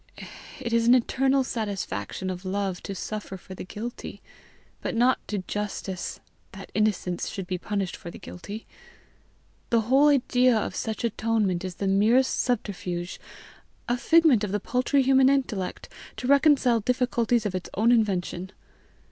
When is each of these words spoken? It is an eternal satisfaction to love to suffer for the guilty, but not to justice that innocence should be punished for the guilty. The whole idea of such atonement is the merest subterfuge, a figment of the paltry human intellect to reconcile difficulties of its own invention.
It 0.59 0.73
is 0.73 0.87
an 0.87 0.95
eternal 0.95 1.43
satisfaction 1.43 2.29
to 2.35 2.47
love 2.49 2.81
to 2.81 2.95
suffer 2.95 3.37
for 3.37 3.53
the 3.53 3.63
guilty, 3.63 4.19
but 4.81 4.95
not 4.95 5.19
to 5.27 5.37
justice 5.47 6.19
that 6.53 6.71
innocence 6.73 7.29
should 7.29 7.45
be 7.45 7.59
punished 7.59 7.95
for 7.95 8.09
the 8.09 8.17
guilty. 8.17 8.65
The 9.69 9.81
whole 9.81 10.07
idea 10.07 10.57
of 10.57 10.73
such 10.73 11.03
atonement 11.03 11.63
is 11.63 11.75
the 11.75 11.85
merest 11.85 12.33
subterfuge, 12.39 13.19
a 13.87 13.95
figment 13.95 14.43
of 14.43 14.51
the 14.51 14.59
paltry 14.59 15.03
human 15.03 15.29
intellect 15.29 15.87
to 16.17 16.25
reconcile 16.25 16.79
difficulties 16.79 17.45
of 17.45 17.53
its 17.53 17.69
own 17.75 17.91
invention. 17.91 18.51